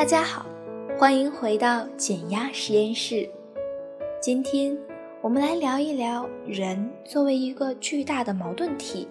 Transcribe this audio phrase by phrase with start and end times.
[0.00, 0.46] 大家好，
[0.98, 3.28] 欢迎回到减压实验室。
[4.18, 4.74] 今天
[5.20, 9.06] 我们来聊一聊，人作为一个巨大的矛盾体，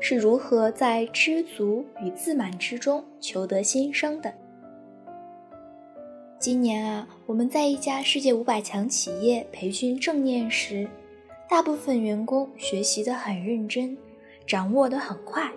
[0.00, 4.32] 是如何在知足与自满之中求得新生的。
[6.38, 10.88] 今年啊，我们在一家世界五百强企业培训正念时，
[11.50, 13.94] 大部分员工学习得很认真，
[14.46, 15.52] 掌握得很快。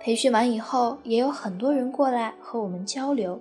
[0.00, 3.38] 培训完以后，也有很多人过来和我们交流，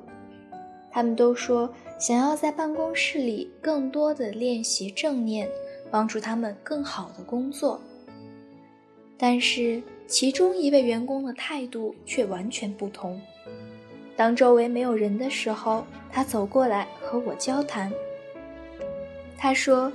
[0.91, 5.49] 他们都说想要在办公室里更多的练习正念，
[5.91, 7.79] 帮助他们更好的工作。
[9.17, 13.21] 但是其中一位员工的态度却完全不同。
[14.15, 17.91] 当周围没有人的时候，他走过来和我交谈。
[19.37, 19.91] 他说：“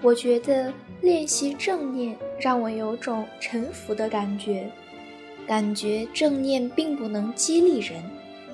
[0.00, 0.72] 我觉得
[1.02, 4.70] 练习正念让我有种臣服的感觉。”
[5.46, 8.00] 感觉正念并不能激励人，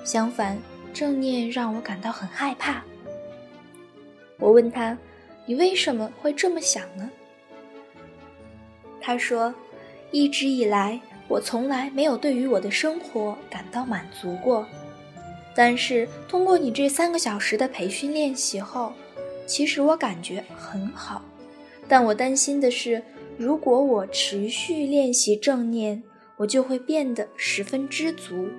[0.03, 0.57] 相反，
[0.93, 2.83] 正念让我感到很害怕。
[4.37, 4.97] 我问他
[5.45, 7.09] ：“你为什么会这么想呢？”
[9.01, 9.53] 他说
[10.11, 14.65] ：“一直以来，我从来没有对于我的生活感到满足过。
[15.55, 18.93] 但是通过你这三个小时的培训练习后，
[19.47, 21.23] 其实我感觉很好。
[21.87, 23.01] 但我担心的是，
[23.37, 26.03] 如果我持续练习正念，
[26.35, 28.49] 我就会变得十分知足，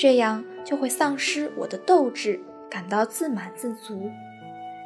[0.00, 4.10] 这样就会丧失我的斗志，感到自满自足。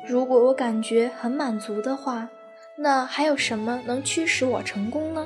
[0.05, 2.29] 如果我感觉很满足的话，
[2.77, 5.25] 那还有什么能驱使我成功呢？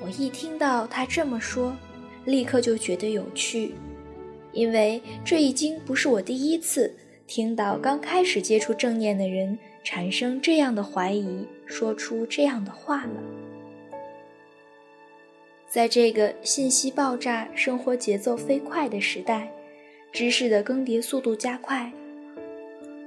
[0.00, 1.76] 我一听到他这么说，
[2.24, 3.74] 立刻就觉得有趣，
[4.52, 6.94] 因为这已经不是我第一次
[7.26, 13.43] 听到刚开始接触正念的人产生这样的怀疑，说出这样的话了。
[15.74, 19.52] 在这个信息爆炸、生活节奏飞快的时代，
[20.12, 21.92] 知识的更迭速度加快，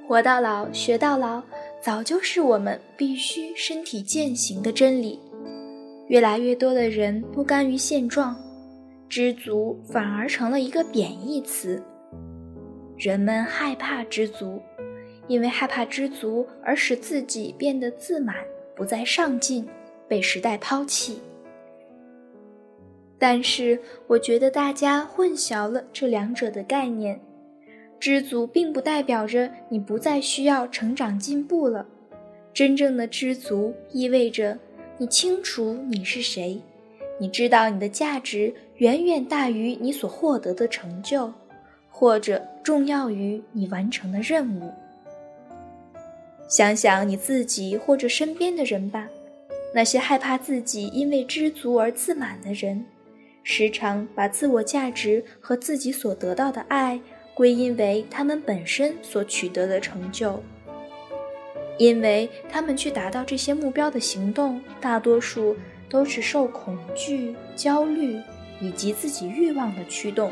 [0.06, 1.42] 活到老学到老，
[1.82, 5.18] 早就是我们必须身体践行的真理。
[6.10, 8.36] 越来越多的人不甘于现状，
[9.08, 11.82] 知足反而成了一个贬义词。
[12.98, 14.62] 人们害怕知足，
[15.30, 18.36] 因为害怕知足而使自己变得自满，
[18.76, 19.66] 不再上进，
[20.06, 21.22] 被时代抛弃。
[23.20, 27.20] 但是，我觉得大家混淆了这两者的概念。
[28.00, 31.86] 知足并不代表着你不再需要成长进步了。
[32.54, 34.58] 真正的知足意味着
[35.00, 36.62] 你清楚你是谁，
[37.20, 41.34] 你知道你的价值远远大于你所获得的成就，
[41.90, 44.72] 或者重要于你完成的任务。
[46.48, 49.10] 想想你自己或者身边的人吧，
[49.74, 52.86] 那些害怕自己因为知足而自满的人。
[53.50, 57.00] 时常把自我价值和自己所得到的爱
[57.34, 60.44] 归因为他们本身所取得的成就，
[61.78, 65.56] 因为他们去达到这些目标的行动，大多数
[65.88, 68.20] 都是受恐惧、焦虑
[68.60, 70.30] 以及自己欲望的驱动。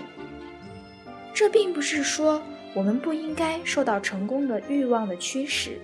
[1.33, 2.43] 这并不是说
[2.73, 5.79] 我们不应该受到成功的欲望的驱使，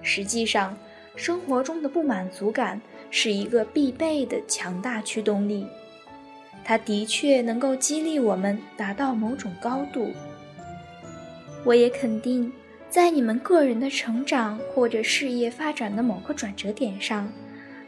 [0.00, 0.74] 实际上，
[1.14, 2.80] 生活中的不满足感。
[3.10, 5.66] 是一个必备的强大驱动力，
[6.64, 10.12] 它的确能够激励我们达到某种高度。
[11.64, 12.52] 我也肯定，
[12.88, 17.32] 在你们个人的成长或者事业发展的某个转折点上，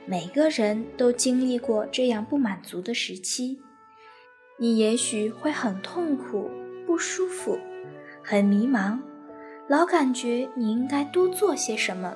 [0.06, 3.60] 每个人都经历过这样不满足的时期。
[4.58, 6.50] 你也许会很痛苦、
[6.86, 7.58] 不舒服、
[8.22, 8.98] 很迷茫，
[9.68, 12.14] 老感觉你应该多做些什么。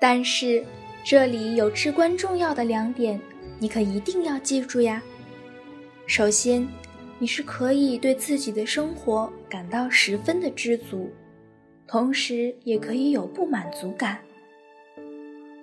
[0.00, 0.64] 但是，
[1.04, 3.20] 这里有至关重要的两点，
[3.58, 5.02] 你可一定要记住呀。
[6.06, 6.66] 首先，
[7.18, 11.10] 你是可以对自己的生活感到十分的知足，
[11.86, 14.18] 同时也可以有不满足感。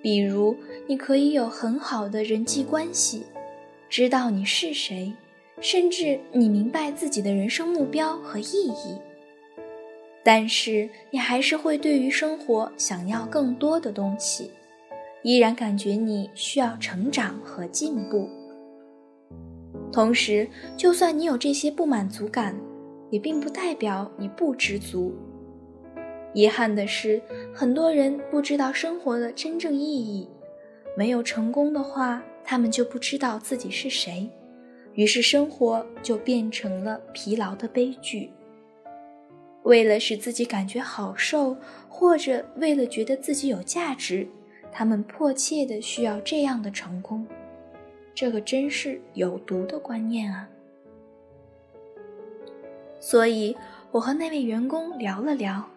[0.02, 0.54] 比如，
[0.86, 3.24] 你可以有很好的人际关系，
[3.88, 5.12] 知道你是谁，
[5.60, 8.98] 甚至你明白自己的人生目标和意义。
[10.26, 14.50] 但是你还是会对于生活想要更多的东西，
[15.22, 18.28] 依然感觉你需要成长和进步。
[19.92, 22.56] 同时，就算你有这些不满足感，
[23.08, 25.14] 也并不代表你不知足。
[26.34, 27.22] 遗憾的是，
[27.54, 30.28] 很多人不知道生活的真正意义。
[30.96, 34.28] 没有成功的话，他们就不知道自己是谁，
[34.94, 38.28] 于是生活就变成了疲劳的悲剧。
[39.66, 41.56] 为了使自己感觉好受，
[41.88, 44.24] 或者为了觉得自己有价值，
[44.70, 47.26] 他们迫切的需要这样的成功。
[48.14, 50.48] 这可真是有毒的观念啊！
[53.00, 53.56] 所以
[53.90, 55.68] 我和那位员工聊了聊，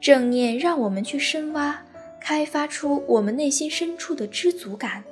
[0.00, 1.84] 正念让我们去深挖，
[2.20, 5.04] 开发出我们内心深处的知足感，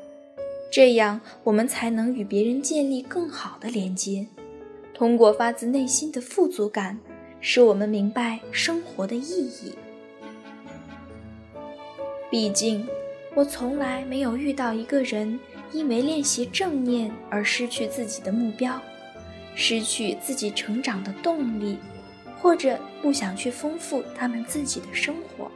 [0.72, 4.26] 这样我们才能与别人建立更好的连接。
[4.92, 6.98] 通过发自内心的富足感，
[7.42, 9.74] 使我们明白生活的意义。
[12.30, 12.88] 毕竟，
[13.34, 15.38] 我从来没有遇到一个人
[15.72, 18.80] 因为练习正念而失去自己的目标。
[19.54, 21.76] 失去自己成长的动力，
[22.40, 25.50] 或者不想去丰富他们自己的生活。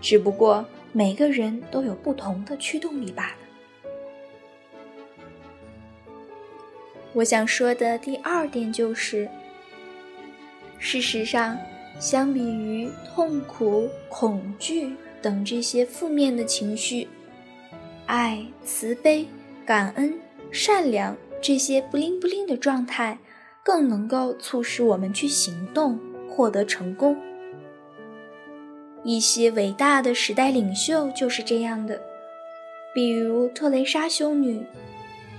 [0.00, 3.36] 只不过每个人都有不同的驱动力罢了。
[7.12, 9.28] 我想说的第二点就是，
[10.78, 11.58] 事实上，
[11.98, 17.08] 相比于痛苦、恐惧等这些负面的情绪，
[18.06, 19.26] 爱、慈悲、
[19.64, 20.14] 感恩、
[20.50, 21.16] 善良。
[21.42, 23.18] 这些不灵不灵的状态，
[23.62, 27.16] 更能够促使我们去行动，获得成功。
[29.04, 32.00] 一些伟大的时代领袖就是这样的，
[32.94, 34.64] 比如特蕾莎修女、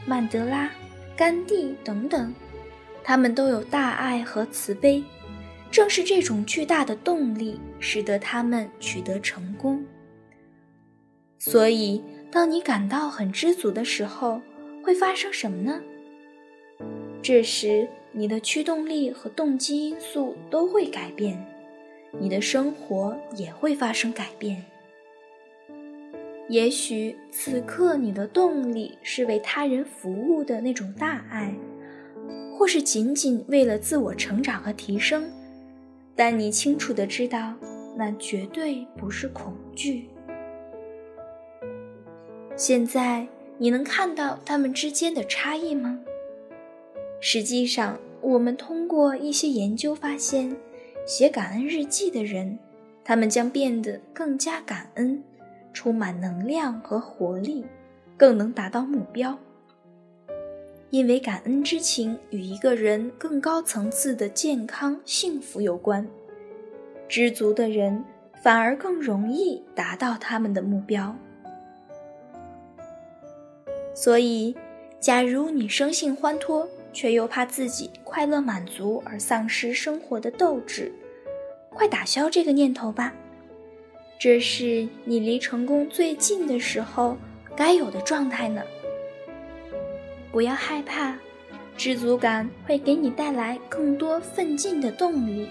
[0.05, 0.69] 曼德拉、
[1.17, 2.33] 甘地等等，
[3.03, 5.03] 他们都有大爱和慈悲，
[5.71, 9.85] 正是这种巨大的动力，使得他们取得成功。
[11.39, 14.41] 所以，当你感到很知足的时候，
[14.83, 15.81] 会发生什么呢？
[17.21, 21.45] 这时，你的驱动力和动机因素都会改变，
[22.19, 24.65] 你的生活也会发生改变。
[26.49, 31.53] 也许此刻你的动力是为他人服务的那种大爱，
[32.57, 35.29] 或是仅仅为了自我成长和提升，
[36.17, 37.53] 但你清楚的知道，
[37.95, 40.09] 那绝对不是恐惧。
[42.57, 43.25] 现在。
[43.59, 45.99] 你能看到他们之间的差异吗？
[47.19, 50.55] 实际上，我们通过一些研究发现，
[51.07, 52.59] 写感恩日记的人，
[53.03, 55.23] 他们将变得更加感恩，
[55.73, 57.65] 充满能量和活力，
[58.15, 59.35] 更能达到目标。
[60.89, 66.07] 因为感恩之情与一个人更高层次的健康幸福有关，
[67.09, 68.03] 知足的人
[68.41, 71.13] 反而更容易达到他们的目标。
[73.93, 74.55] 所以，
[74.99, 80.91] 假如你生性欢脱，却又怕自己快乐满足而丧失生活的斗志，
[81.71, 83.13] 快打消这个念头吧。
[84.17, 87.17] 这是你离成功最近的时候
[87.55, 88.63] 该有的状态呢。
[90.31, 91.15] 不要害怕，
[91.75, 95.47] 知足感会给你带来更多奋进的动力。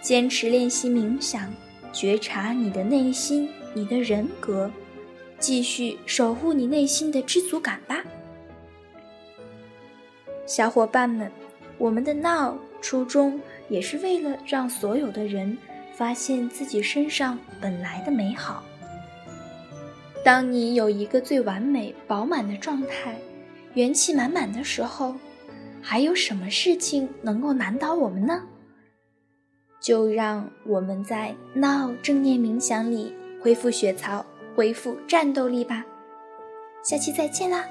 [0.00, 1.52] 坚持练习冥想，
[1.92, 4.70] 觉察你的内心，你的人格。
[5.38, 8.02] 继续守护你内心的知足感吧，
[10.46, 11.30] 小伙伴们。
[11.78, 15.56] 我们的 Now 初衷也是为了让所有的人
[15.94, 18.64] 发现自己身上本来的美好。
[20.24, 23.16] 当你有一个最完美、饱满的状态，
[23.74, 25.14] 元气满满的时候，
[25.82, 28.42] 还有什么事情能够难倒我们呢？
[29.80, 34.24] 就让我们在 Now 正念冥想里恢复血槽。
[34.56, 35.86] 恢复战斗力吧，
[36.82, 37.64] 下期再见啦！